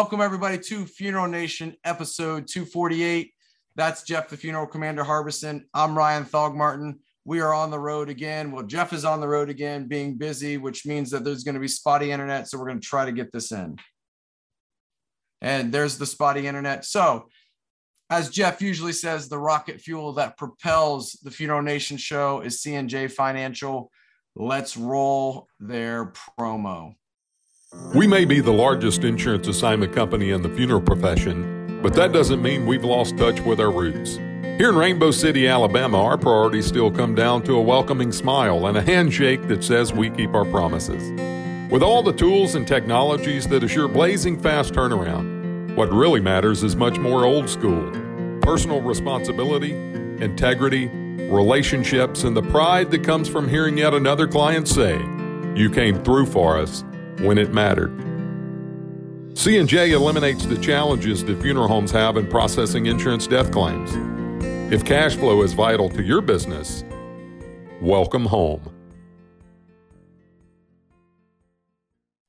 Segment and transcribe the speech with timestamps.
[0.00, 3.34] welcome everybody to Funeral Nation episode 248.
[3.76, 5.66] That's Jeff, the funeral commander Harbison.
[5.74, 6.94] I'm Ryan Thogmartin.
[7.26, 8.50] We are on the road again.
[8.50, 11.60] Well, Jeff is on the road again, being busy, which means that there's going to
[11.60, 12.48] be spotty internet.
[12.48, 13.76] So we're going to try to get this in.
[15.42, 16.86] And there's the spotty internet.
[16.86, 17.28] So,
[18.08, 23.08] as Jeff usually says, the rocket fuel that propels the Funeral Nation show is C&J
[23.08, 23.90] Financial.
[24.34, 26.94] Let's roll their promo.
[27.94, 32.42] We may be the largest insurance assignment company in the funeral profession, but that doesn't
[32.42, 34.16] mean we've lost touch with our roots.
[34.16, 38.76] Here in Rainbow City, Alabama, our priorities still come down to a welcoming smile and
[38.76, 41.12] a handshake that says we keep our promises.
[41.70, 46.74] With all the tools and technologies that assure blazing fast turnaround, what really matters is
[46.74, 47.88] much more old school
[48.42, 49.72] personal responsibility,
[50.20, 50.88] integrity,
[51.28, 54.96] relationships, and the pride that comes from hearing yet another client say,
[55.54, 56.82] You came through for us
[57.20, 57.90] when it mattered.
[59.34, 63.90] C&J eliminates the challenges that funeral homes have in processing insurance death claims.
[64.72, 66.84] If cash flow is vital to your business,
[67.80, 68.62] welcome home.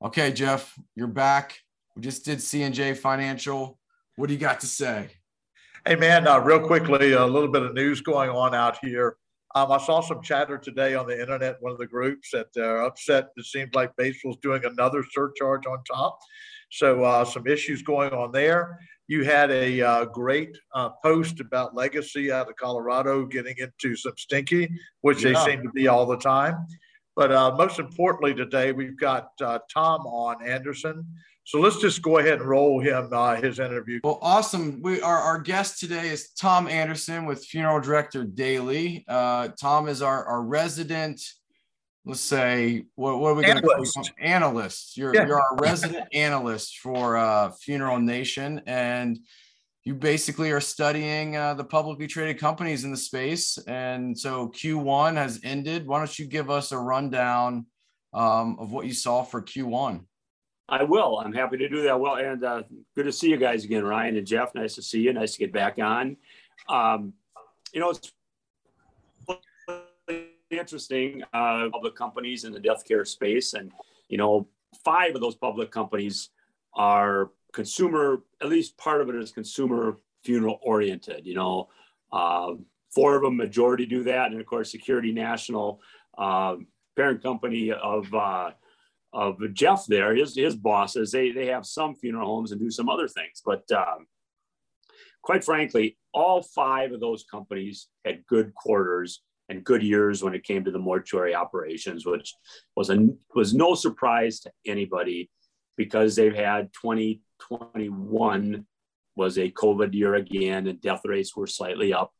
[0.04, 1.60] Okay, Jeff, you're back.
[1.96, 3.78] We just did C&J Financial.
[4.16, 5.10] What do you got to say?
[5.86, 9.18] Hey, man, uh, real quickly, a little bit of news going on out here.
[9.56, 12.84] Um, I saw some chatter today on the internet, one of the groups, that they're
[12.84, 13.30] upset.
[13.36, 16.20] It seems like Batesville's doing another surcharge on top.
[16.70, 18.80] So, uh, some issues going on there.
[19.08, 24.14] You had a uh, great uh, post about Legacy out of Colorado getting into some
[24.18, 24.70] stinky,
[25.02, 25.34] which yeah.
[25.34, 26.66] they seem to be all the time.
[27.16, 31.06] But uh, most importantly, today we've got uh, Tom on Anderson.
[31.44, 34.00] So let's just go ahead and roll him uh, his interview.
[34.04, 34.82] Well, awesome.
[34.82, 39.04] We our, our guest today is Tom Anderson with Funeral Director Daily.
[39.08, 41.22] Uh, Tom is our, our resident.
[42.06, 43.92] Let's say what, what are we going to call you?
[44.20, 44.98] Analyst.
[44.98, 45.26] You're yeah.
[45.26, 49.20] you're our resident analyst for uh, Funeral Nation, and
[49.84, 53.58] you basically are studying uh, the publicly traded companies in the space.
[53.68, 55.88] And so Q1 has ended.
[55.88, 57.66] Why don't you give us a rundown
[58.14, 60.06] um, of what you saw for Q1?
[60.72, 61.20] I will.
[61.20, 62.00] I'm happy to do that.
[62.00, 62.64] Well, and uh,
[62.96, 64.56] good to see you guys again, Ryan and Jeff.
[64.56, 65.12] Nice to see you.
[65.12, 66.16] Nice to get back on.
[66.70, 67.14] Um,
[67.74, 68.14] you know, it's
[70.50, 71.24] interesting.
[71.34, 73.74] Uh, public companies in the death care space, and
[74.08, 74.48] you know,
[74.86, 76.30] five of those public companies
[76.74, 78.24] are consumer.
[78.42, 81.26] At least part of it is consumer funeral oriented.
[81.26, 81.68] You know,
[82.14, 82.54] uh,
[82.96, 85.82] four of them majority do that, and of course, Security National,
[86.18, 86.56] uh,
[86.96, 88.52] parent company of uh,
[89.14, 92.90] of Jeff there, his his bosses, they they have some funeral homes and do some
[92.90, 93.42] other things.
[93.46, 94.08] But um,
[95.22, 100.46] quite frankly, all five of those companies had good quarters and good years when it
[100.46, 102.34] came to the mortuary operations, which
[102.76, 105.30] was a was no surprise to anybody
[105.78, 108.66] because they've had 2021
[109.16, 112.14] was a COVID year again, and death rates were slightly up,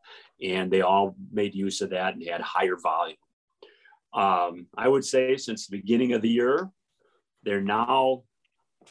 [0.44, 3.18] and they all made use of that and had higher volume.
[4.14, 6.70] Um, I would say since the beginning of the year,
[7.44, 8.24] they're now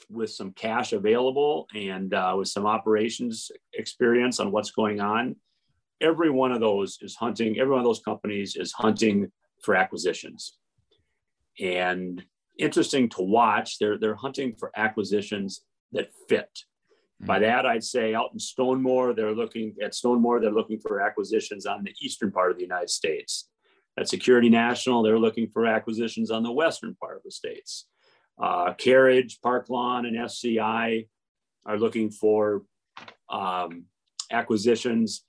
[0.09, 5.37] with some cash available and uh, with some operations experience on what's going on.
[6.01, 9.31] Every one of those is hunting, every one of those companies is hunting
[9.63, 10.57] for acquisitions.
[11.61, 12.25] And
[12.59, 15.63] interesting to watch, they're, they're hunting for acquisitions
[15.93, 16.49] that fit.
[16.55, 17.27] Mm-hmm.
[17.27, 21.67] By that, I'd say out in StoneMor, they're looking at StoneMor, they're looking for acquisitions
[21.67, 23.49] on the eastern part of the United States.
[23.99, 27.87] At Security National, they're looking for acquisitions on the western part of the states.
[28.41, 31.07] Uh, Carriage, Park Lawn, and SCI
[31.67, 32.63] are looking for
[33.29, 33.85] um,
[34.31, 35.25] acquisitions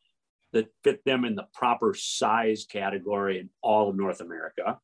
[0.54, 4.80] that fit them in the proper size category in all of North America.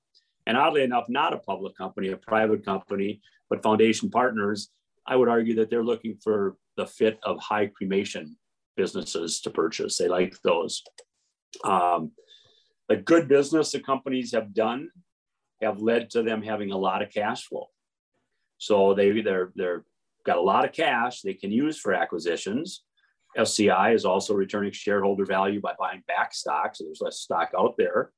[0.46, 4.70] And oddly enough, not a public company, a private company, but foundation partners,
[5.06, 8.38] I would argue that they're looking for the fit of high cremation
[8.76, 9.98] businesses to purchase.
[9.98, 10.84] They like those.
[11.64, 12.12] Um,
[12.88, 14.90] the good business the companies have done
[15.62, 17.68] have led to them having a lot of cash flow.
[18.57, 19.83] So they they're they're
[20.25, 22.83] got a lot of cash they can use for acquisitions.
[23.36, 27.75] SCI is also returning shareholder value by buying back stock, so there's less stock out
[27.77, 28.12] there.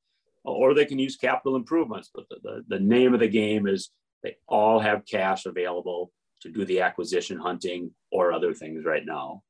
[0.45, 2.09] Or they can use capital improvements.
[2.13, 3.89] But the, the, the name of the game is
[4.24, 6.12] they all have cash available
[6.42, 9.44] to do the acquisition hunting or other things right now.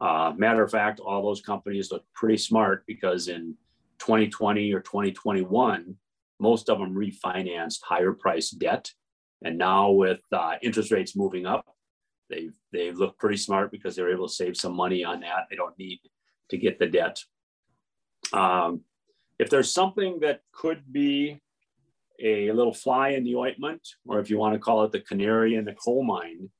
[0.00, 3.54] Uh, matter of fact, all those companies look pretty smart because in
[4.00, 5.94] 2020 or 2021,
[6.40, 8.90] most of them refinanced higher price debt
[9.42, 11.64] and now with uh, interest rates moving up,
[12.28, 15.46] they've they've looked pretty smart because they're able to save some money on that.
[15.48, 16.00] They don't need
[16.50, 17.18] to get the debt.
[18.32, 18.82] Um,
[19.38, 21.40] if there's something that could be
[22.22, 25.54] a little fly in the ointment, or if you want to call it the canary
[25.54, 26.50] in the coal mine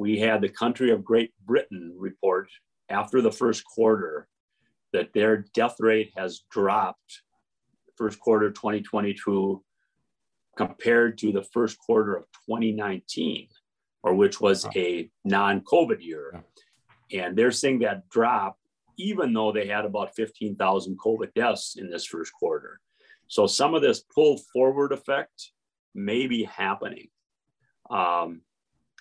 [0.00, 2.48] we had the country of Great Britain report
[2.88, 4.26] after the first quarter
[4.94, 7.20] that their death rate has dropped
[7.98, 9.62] first quarter 2022
[10.60, 13.48] compared to the first quarter of 2019
[14.02, 16.44] or which was a non-covid year.
[17.14, 18.58] And they're seeing that drop
[18.98, 22.78] even though they had about 15,000 covid deaths in this first quarter.
[23.26, 25.52] So some of this pull forward effect
[25.94, 27.08] may be happening.
[27.88, 28.42] Um,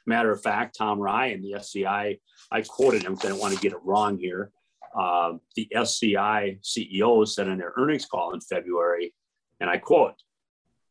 [0.05, 3.59] matter of fact tom ryan the sci i quoted him because i don't want to
[3.59, 4.51] get it wrong here.
[4.97, 9.13] Uh, the SCI CEO said in their earnings call in February,
[9.59, 10.15] and I quote,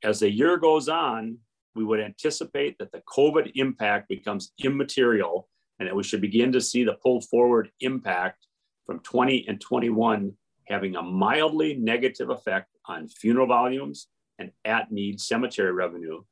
[0.03, 1.39] as the year goes on,
[1.75, 5.49] we would anticipate that the COVID impact becomes immaterial
[5.79, 8.47] and that we should begin to see the pull forward impact
[8.85, 10.33] from 20 and 21
[10.67, 14.09] having a mildly negative effect on funeral volumes
[14.39, 16.23] and at need cemetery revenue,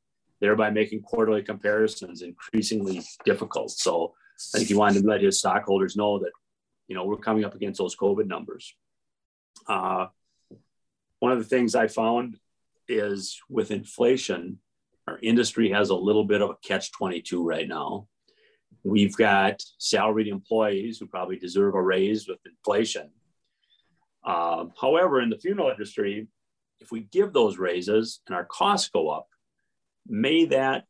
[0.41, 3.71] thereby making quarterly comparisons increasingly difficult.
[3.71, 4.13] So
[4.53, 6.31] I think he wanted to let his stockholders know that
[6.87, 8.73] you know, we're coming up against those COVID numbers.
[9.67, 10.07] Uh,
[11.19, 12.37] one of the things I found
[12.87, 14.59] is with inflation,
[15.07, 18.07] our industry has a little bit of a catch 22 right now.
[18.83, 23.11] We've got salaried employees who probably deserve a raise with inflation.
[24.23, 26.27] Uh, however, in the funeral industry,
[26.79, 29.27] if we give those raises and our costs go up,
[30.07, 30.85] may that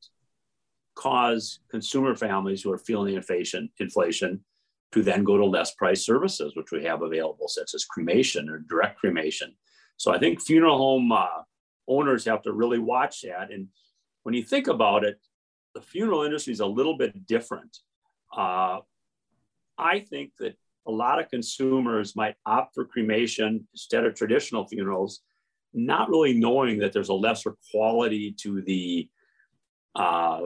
[0.96, 4.44] cause consumer families who are feeling inflation, inflation
[4.92, 8.60] to then go to less price services, which we have available, such as cremation or
[8.60, 9.56] direct cremation.
[9.98, 11.44] So I think funeral home uh,
[11.88, 13.51] owners have to really watch that.
[13.51, 13.68] And
[14.24, 15.19] when you think about it,
[15.74, 17.78] the funeral industry is a little bit different.
[18.36, 18.80] Uh,
[19.78, 20.57] I think that
[20.88, 25.22] a lot of consumers might opt for cremation instead of traditional funerals,
[25.74, 29.10] not really knowing that there's a lesser quality to the
[29.95, 30.42] uh,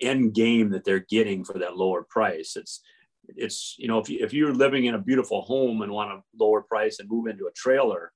[0.00, 2.56] end game that they're getting for that lower price.
[2.56, 2.82] It's
[3.28, 6.22] it's you know if, you, if you're living in a beautiful home and want a
[6.38, 8.12] lower price and move into a trailer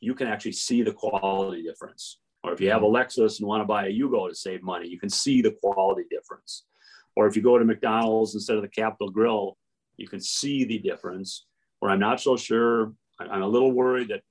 [0.00, 2.20] you can actually see the quality difference.
[2.44, 4.88] Or if you have a lexus and want to buy a yugo to save money
[4.88, 6.64] you can see the quality difference.
[7.16, 9.56] Or if you go to mcdonald's instead of the Capital Grille
[9.96, 11.46] you can see the difference.
[11.80, 14.22] Or i'm not so sure i'm a little worried that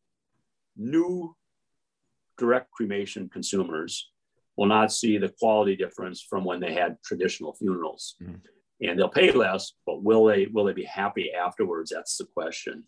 [0.78, 1.36] new
[2.38, 4.10] direct cremation consumers
[4.58, 8.16] will not see the quality difference from when they had traditional funerals.
[8.22, 8.36] Mm-hmm.
[8.81, 11.92] And they'll pay less, but will they will they be happy afterwards?
[11.94, 12.84] That's the question.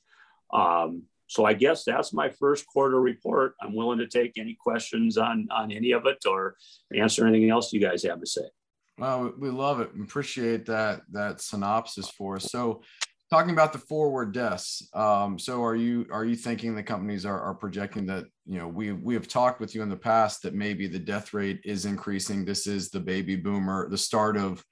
[0.53, 3.53] Um, so I guess that's my first quarter report.
[3.61, 6.55] I'm willing to take any questions on on any of it or
[6.93, 8.41] answer anything else you guys have to say.
[8.97, 9.91] Well, we love it.
[10.01, 12.45] Appreciate that that synopsis for us.
[12.51, 12.81] So,
[13.29, 14.89] talking about the forward deaths.
[14.95, 18.67] Um, so, are you are you thinking the companies are, are projecting that you know
[18.67, 21.85] we we have talked with you in the past that maybe the death rate is
[21.85, 22.43] increasing.
[22.43, 24.65] This is the baby boomer, the start of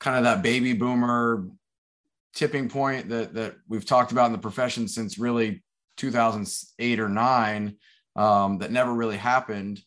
[0.00, 1.46] kind of that baby boomer
[2.34, 5.62] tipping point that that we've talked about in the profession since really
[5.96, 7.76] 2008 or 9
[8.16, 9.82] um, that never really happened.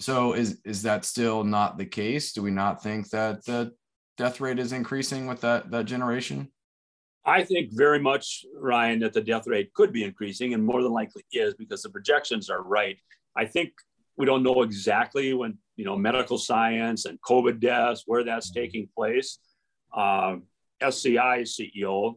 [0.00, 2.32] So is is that still not the case?
[2.32, 3.72] Do we not think that the
[4.16, 6.48] death rate is increasing with that that generation?
[7.24, 10.92] I think very much ryan that the death rate could be increasing and more than
[10.92, 12.98] likely is because the projections are right.
[13.36, 13.72] I think
[14.16, 18.88] we don't know exactly when you know medical science and covid deaths where that's taking
[18.96, 19.38] place.
[19.94, 20.36] Uh,
[20.80, 22.16] SCI CEO,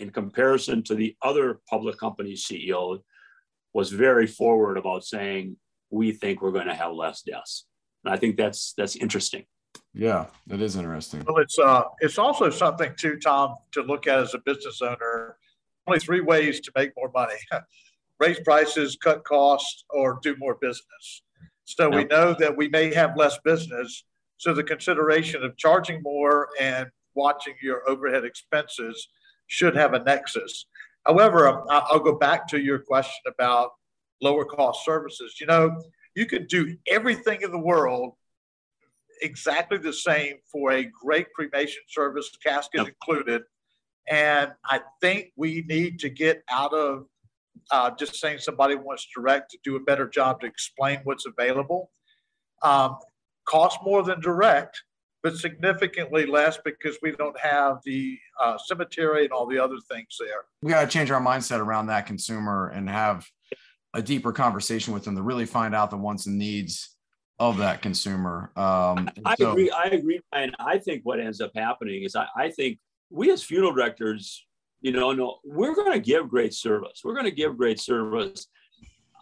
[0.00, 3.00] in comparison to the other public company CEO,
[3.72, 5.56] was very forward about saying
[5.90, 7.66] we think we're going to have less deaths.
[8.04, 9.44] And I think that's that's interesting.
[9.92, 11.22] Yeah, that is interesting.
[11.26, 15.36] Well, it's uh, it's also something too, Tom, to look at as a business owner.
[15.86, 17.34] Only three ways to make more money:
[18.20, 21.22] raise prices, cut costs, or do more business.
[21.64, 21.94] So yep.
[21.94, 24.04] we know that we may have less business,
[24.38, 29.08] so the consideration of charging more and watching your overhead expenses
[29.50, 30.66] should have a nexus.
[31.04, 33.72] However, um, I'll go back to your question about
[34.22, 35.36] lower cost services.
[35.40, 35.82] You know,
[36.14, 38.14] you could do everything in the world
[39.22, 42.88] exactly the same for a great cremation service, casket yep.
[42.88, 43.42] included.
[44.08, 47.06] And I think we need to get out of
[47.70, 51.90] uh, just saying somebody wants direct to do a better job to explain what's available.
[52.62, 52.98] Um,
[53.46, 54.82] cost more than direct,
[55.22, 60.16] but significantly less because we don't have the uh, cemetery and all the other things
[60.18, 60.44] there.
[60.62, 63.26] We got to change our mindset around that consumer and have
[63.92, 66.96] a deeper conversation with them to really find out the wants and needs
[67.38, 68.52] of that consumer.
[68.56, 69.70] Um, I so- agree.
[69.70, 70.20] I agree.
[70.32, 72.78] And I think what ends up happening is I, I think
[73.10, 74.46] we as funeral directors,
[74.80, 77.00] you know, no, we're going to give great service.
[77.04, 78.46] We're going to give great service.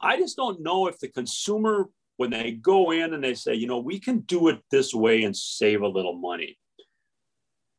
[0.01, 3.69] I just don't know if the consumer when they go in and they say, you
[3.69, 6.59] know, we can do it this way and save a little money.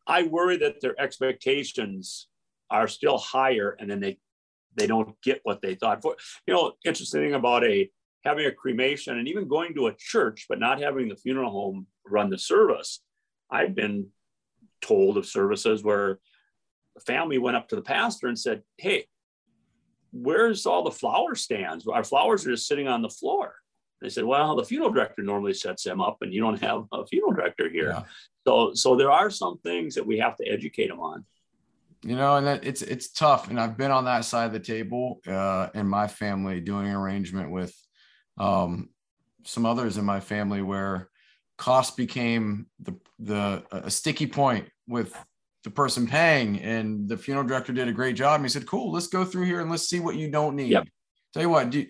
[0.08, 2.30] I worry that their expectations
[2.72, 4.18] are still higher and then they
[4.76, 6.16] they don't get what they thought for.
[6.48, 7.92] You know, interesting thing about a
[8.24, 11.88] having a cremation and even going to a church, but not having the funeral home
[12.06, 13.02] run the service.
[13.52, 14.08] I've been
[14.82, 16.20] told of services where
[16.96, 19.06] the family went up to the pastor and said, Hey,
[20.14, 21.86] where's all the flower stands?
[21.86, 23.56] Our flowers are just sitting on the floor.
[24.02, 27.06] They said, well, the funeral director normally sets them up and you don't have a
[27.06, 27.90] funeral director here.
[27.90, 28.04] Yeah.
[28.48, 31.26] So, so there are some things that we have to educate them on.
[32.02, 33.50] You know, and that it's, it's tough.
[33.50, 37.52] And I've been on that side of the table uh, in my family doing arrangement
[37.52, 37.76] with
[38.38, 38.90] um,
[39.44, 41.10] some others in my family where
[41.58, 45.14] cost became the, the, a sticky point with
[45.66, 48.36] the person paying and the funeral director did a great job.
[48.36, 50.72] And he said, cool, let's go through here and let's see what you don't need.
[50.72, 50.88] Yep.
[51.34, 51.86] Tell you what, do,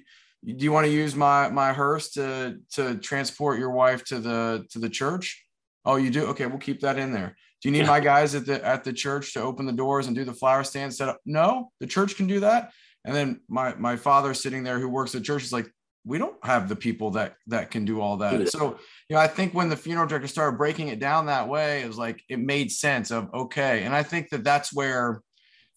[0.46, 4.66] do you want to use my my hearse to to transport your wife to the
[4.72, 5.46] to the church?
[5.86, 6.28] Oh you do?
[6.28, 7.36] Okay we'll keep that in there.
[7.62, 10.16] Do you need my guys at the at the church to open the doors and
[10.16, 12.72] do the flower stand set up no the church can do that.
[13.06, 15.70] And then my my father sitting there who works at church is like
[16.06, 18.50] we don't have the people that that can do all that.
[18.50, 18.80] So
[19.10, 21.88] you know i think when the funeral director started breaking it down that way it
[21.88, 23.84] was like it made sense of okay.
[23.84, 25.22] And i think that that's where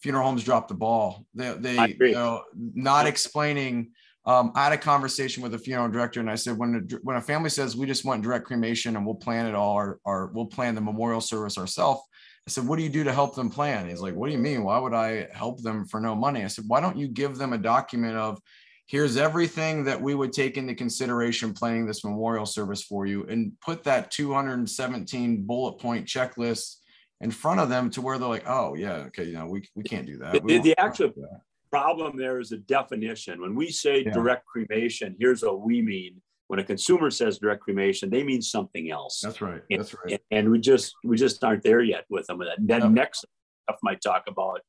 [0.02, 1.24] funeral homes dropped the ball.
[1.34, 3.92] They they you know, not explaining
[4.24, 7.16] um, I had a conversation with a funeral director, and I said, when a, when
[7.16, 10.30] a family says we just want direct cremation and we'll plan it all, or, or
[10.32, 12.02] we'll plan the memorial service ourselves.
[12.46, 13.88] I said, what do you do to help them plan?
[13.88, 14.64] He's like, what do you mean?
[14.64, 16.42] Why would I help them for no money?
[16.44, 18.40] I said, why don't you give them a document of
[18.86, 23.52] here's everything that we would take into consideration planning this memorial service for you and
[23.60, 26.76] put that 217 bullet point checklist
[27.20, 29.84] in front of them to where they're like, oh yeah, okay, you know, we, we
[29.84, 30.44] can't do that.
[30.44, 31.12] The, the actual
[31.72, 33.40] problem there is a definition.
[33.40, 34.12] When we say yeah.
[34.12, 36.20] direct cremation, here's what we mean.
[36.48, 39.20] When a consumer says direct cremation, they mean something else.
[39.22, 39.62] That's right.
[39.70, 40.20] And, That's right.
[40.30, 42.38] And we just we just aren't there yet with them.
[42.40, 42.88] That, that no.
[42.88, 43.24] next
[43.64, 44.60] stuff might talk about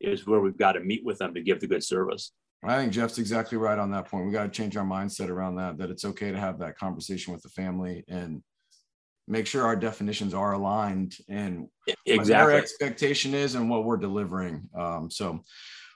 [0.00, 2.32] is where we've got to meet with them to give the good service.
[2.64, 4.24] I think Jeff's exactly right on that point.
[4.24, 5.78] We got to change our mindset around that.
[5.78, 8.40] That it's okay to have that conversation with the family and
[9.26, 11.66] make sure our definitions are aligned and
[12.06, 12.18] exactly.
[12.18, 14.68] what their expectation is and what we're delivering.
[14.78, 15.42] Um, so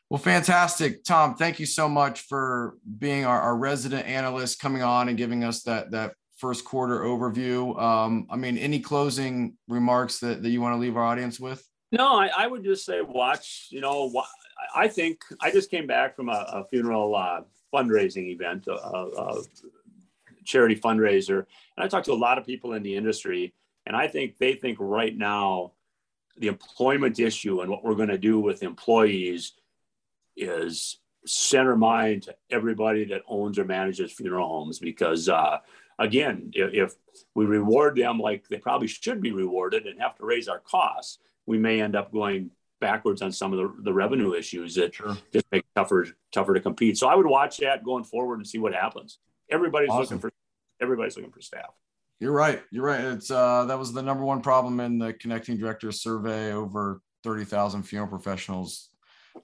[0.08, 1.34] well, fantastic, Tom.
[1.34, 5.62] Thank you so much for being our, our resident analyst, coming on and giving us
[5.64, 7.80] that that first quarter overview.
[7.80, 11.66] Um, I mean, any closing remarks that, that you want to leave our audience with?
[11.90, 13.68] No, I, I would just say watch.
[13.70, 14.12] You know,
[14.74, 17.40] I think I just came back from a, a funeral uh,
[17.74, 19.42] fundraising event, a, a,
[20.44, 21.38] charity fundraiser,
[21.76, 23.52] and I talked to a lot of people in the industry,
[23.84, 25.72] and I think they think right now
[26.38, 29.54] the employment issue and what we're going to do with employees
[30.36, 35.58] is center mind to everybody that owns or manages funeral homes because uh,
[35.98, 36.94] again if,
[37.34, 41.18] we reward them like they probably should be rewarded and have to raise our costs
[41.46, 42.50] we may end up going
[42.80, 45.16] backwards on some of the, the revenue issues that sure.
[45.32, 46.98] just make it tougher tougher to compete.
[46.98, 49.18] So i would watch that going forward and see what happens.
[49.50, 50.00] Everybody's awesome.
[50.00, 50.32] looking for
[50.80, 51.70] everybody's looking for staff.
[52.20, 52.62] You're right.
[52.70, 53.00] You're right.
[53.00, 56.52] It's uh that was the number one problem in the connecting directors survey.
[56.52, 58.90] Over 30,000 funeral professionals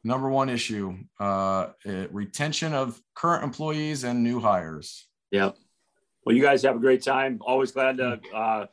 [0.04, 1.68] number one issue uh,
[2.10, 5.06] retention of current employees and new hires.
[5.30, 5.56] Yep.
[6.24, 7.38] Well, you guys have a great time.
[7.40, 8.66] Always glad to uh,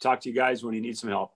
[0.00, 1.32] talk to you guys when you need some help.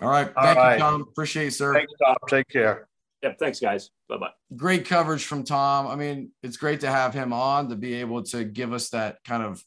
[0.00, 0.26] All right.
[0.26, 0.72] Thank All right.
[0.74, 1.02] you, Tom.
[1.02, 1.74] Appreciate it, sir.
[1.74, 2.16] Thanks, Tom.
[2.28, 2.88] Take care.
[3.22, 3.38] Yep.
[3.38, 3.90] Thanks, guys.
[4.08, 4.30] Bye bye.
[4.56, 5.86] Great coverage from Tom.
[5.86, 9.22] I mean, it's great to have him on to be able to give us that
[9.24, 9.64] kind of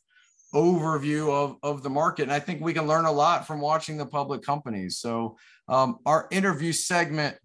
[0.53, 2.23] overview of, of the market.
[2.23, 4.97] And I think we can learn a lot from watching the public companies.
[4.97, 7.37] So, um, our interview segment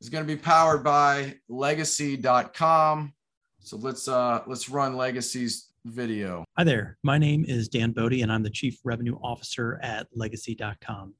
[0.00, 3.12] is going to be powered by legacy.com.
[3.60, 6.44] So let's uh let's run Legacy's video.
[6.56, 6.98] Hi there.
[7.02, 11.14] My name is Dan Bodie and I'm the Chief Revenue Officer at legacy.com.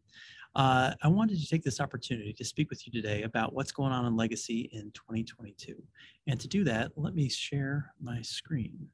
[0.54, 3.92] Uh, I wanted to take this opportunity to speak with you today about what's going
[3.92, 5.74] on in Legacy in 2022.
[6.28, 8.88] And to do that, let me share my screen.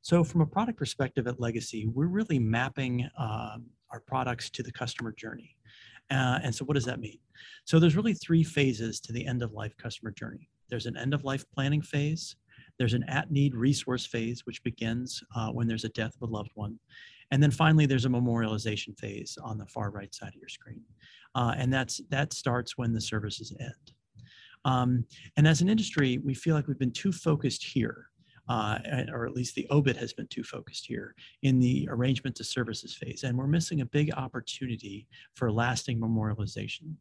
[0.00, 4.72] So from a product perspective at Legacy, we're really mapping um, our products to the
[4.72, 5.56] customer journey.
[6.12, 7.18] Uh, and so what does that mean?
[7.64, 10.50] So there's really three phases to the end of life customer journey.
[10.68, 12.36] There's an end of life planning phase.
[12.78, 16.32] There's an at need resource phase, which begins uh, when there's a death of a
[16.32, 16.78] loved one.
[17.30, 20.82] And then finally, there's a memorialization phase on the far right side of your screen.
[21.34, 23.92] Uh, and that's that starts when the services end.
[24.64, 28.08] Um, and as an industry, we feel like we've been too focused here
[28.52, 28.78] uh,
[29.10, 32.94] or at least the OBIT has been too focused here in the arrangement to services
[32.94, 33.22] phase.
[33.22, 36.92] And we're missing a big opportunity for lasting memorialization.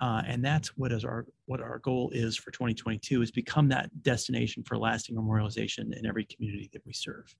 [0.00, 3.90] Uh, and that's what is our what our goal is for 2022 is become that
[4.02, 7.34] destination for lasting memorialization in every community that we serve.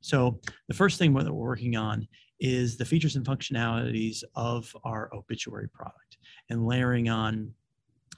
[0.00, 2.06] So the first thing that we're working on
[2.38, 7.52] is the features and functionalities of our obituary product and layering on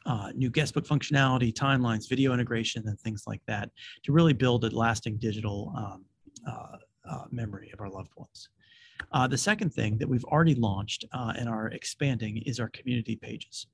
[0.06, 3.70] uh, new guestbook functionality, timelines, video integration, and things like that
[4.04, 6.04] to really build a lasting digital um,
[6.46, 6.76] uh,
[7.10, 8.48] uh, memory of our loved ones.
[9.10, 13.16] Uh, the second thing that we've already launched uh, and are expanding is our community
[13.16, 13.66] pages.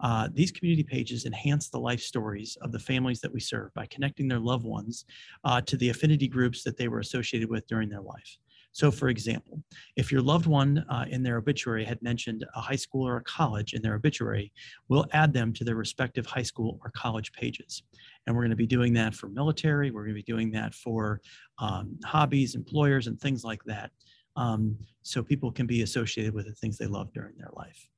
[0.00, 3.84] Uh, these community pages enhance the life stories of the families that we serve by
[3.86, 5.04] connecting their loved ones
[5.44, 8.38] uh, to the affinity groups that they were associated with during their life.
[8.72, 9.62] So, for example,
[9.96, 13.24] if your loved one uh, in their obituary had mentioned a high school or a
[13.24, 14.52] college in their obituary,
[14.88, 17.82] we'll add them to their respective high school or college pages.
[18.26, 20.74] And we're going to be doing that for military, we're going to be doing that
[20.74, 21.20] for
[21.58, 23.90] um, hobbies, employers, and things like that.
[24.36, 27.88] Um, so people can be associated with the things they love during their life.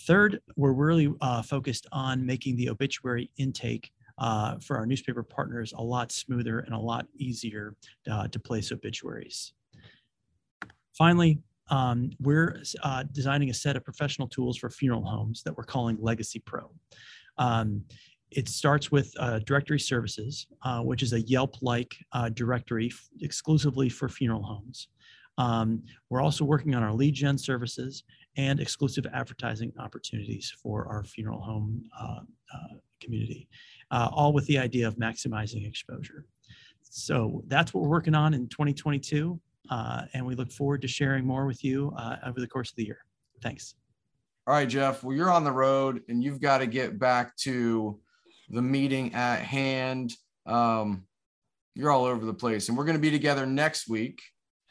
[0.00, 5.74] Third, we're really uh, focused on making the obituary intake uh, for our newspaper partners
[5.76, 7.74] a lot smoother and a lot easier
[8.10, 9.52] uh, to place obituaries.
[10.96, 15.64] Finally, um, we're uh, designing a set of professional tools for funeral homes that we're
[15.64, 16.70] calling Legacy Pro.
[17.38, 17.82] Um,
[18.30, 24.08] it starts with uh, directory services, uh, which is a Yelp-like uh, directory exclusively for
[24.08, 24.88] funeral homes.
[25.36, 28.04] Um, we're also working on our lead gen services
[28.36, 32.20] and exclusive advertising opportunities for our funeral home uh,
[32.54, 33.48] uh, community,
[33.90, 36.24] uh, all with the idea of maximizing exposure.
[36.82, 39.40] So that's what we're working on in 2022.
[39.70, 42.76] Uh, and we look forward to sharing more with you uh, over the course of
[42.76, 42.98] the year.
[43.42, 43.74] Thanks.
[44.46, 45.02] All right, Jeff.
[45.02, 47.98] Well, you're on the road and you've got to get back to
[48.50, 50.12] the meeting at hand.
[50.46, 51.04] Um,
[51.74, 52.68] you're all over the place.
[52.68, 54.20] And we're going to be together next week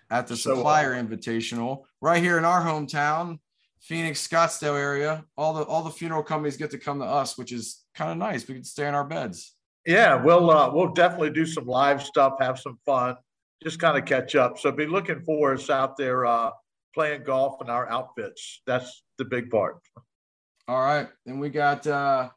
[0.10, 3.40] at the so, supplier uh, invitational right here in our hometown,
[3.82, 5.26] Phoenix, Scottsdale area.
[5.38, 8.18] All the all the funeral companies get to come to us, which is kind of
[8.18, 8.48] nice.
[8.48, 9.56] We can stay in our beds.
[9.86, 13.16] Yeah, we'll uh, we'll definitely do some live stuff, have some fun
[13.64, 14.58] just kind of catch up.
[14.58, 16.52] So be looking for us out there uh,
[16.94, 18.62] playing golf in our outfits.
[18.66, 19.80] That's the big part.
[20.68, 22.30] All right, and we got uh,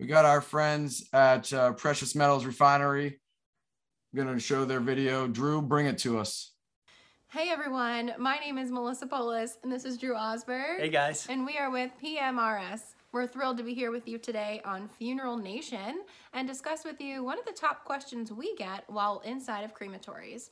[0.00, 3.20] we got our friends at uh, Precious Metals Refinery
[4.14, 5.28] going to show their video.
[5.28, 6.52] Drew, bring it to us.
[7.36, 10.78] Hey everyone, my name is Melissa Polis, and this is Drew Osberg.
[10.78, 11.26] Hey guys.
[11.28, 12.80] And we are with PMRS.
[13.12, 17.22] We're thrilled to be here with you today on Funeral Nation and discuss with you
[17.22, 20.48] one of the top questions we get while inside of crematories.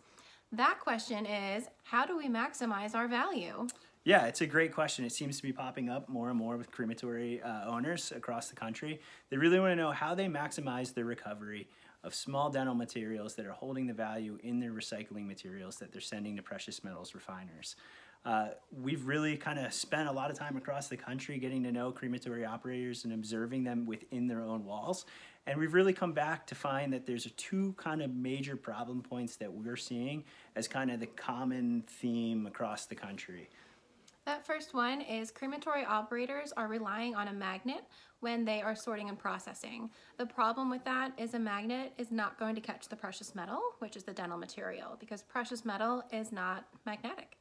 [0.53, 3.66] That question is how do we maximize our value?
[4.05, 5.07] Yeah, it's a great question.
[5.07, 8.57] It seems to be popping up more and more with crematory uh, owners across the
[8.57, 9.01] country.
[9.31, 11.66] They really want to know how they maximize their recovery
[12.05, 16.01] of small dental materials that are holding the value in their recycling materials that they're
[16.01, 17.77] sending to precious metals refiners.
[18.25, 18.49] Uh,
[18.83, 21.93] we've really kind of spent a lot of time across the country getting to know
[21.93, 25.05] crematory operators and observing them within their own walls.
[25.47, 29.37] And we've really come back to find that there's two kind of major problem points
[29.37, 30.25] that we're seeing
[30.57, 33.51] as kind of the common theme across the country.
[34.27, 37.85] That first one is crematory operators are relying on a magnet
[38.21, 39.91] when they are sorting and processing.
[40.17, 43.61] The problem with that is a magnet is not going to catch the precious metal,
[43.81, 47.37] which is the dental material, because precious metal is not magnetic.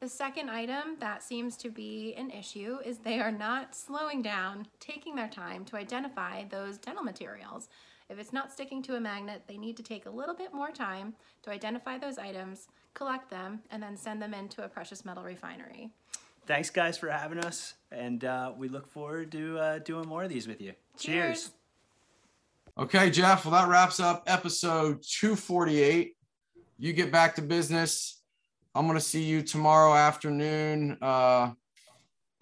[0.00, 4.66] The second item that seems to be an issue is they are not slowing down,
[4.80, 7.68] taking their time to identify those dental materials.
[8.08, 10.70] If it's not sticking to a magnet, they need to take a little bit more
[10.70, 15.24] time to identify those items, collect them, and then send them into a precious metal
[15.24, 15.90] refinery.
[16.46, 20.28] Thanks, guys, for having us, and uh, we look forward to uh, doing more of
[20.28, 20.72] these with you.
[20.98, 21.40] Cheers.
[21.40, 21.50] Cheers.
[22.78, 23.44] Okay, Jeff.
[23.44, 26.14] Well, that wraps up episode 248.
[26.78, 28.16] You get back to business
[28.76, 31.52] I'm going to see you tomorrow afternoon uh,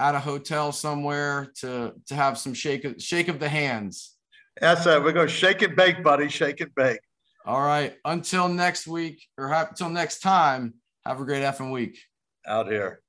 [0.00, 4.16] at a hotel somewhere to to have some shake of, shake of the hands.
[4.60, 5.00] That's it.
[5.02, 6.28] We're going to shake and bake, buddy.
[6.28, 6.98] Shake and bake.
[7.46, 7.94] All right.
[8.04, 10.74] Until next week or until next time,
[11.06, 12.00] have a great effing week.
[12.48, 13.00] Out here.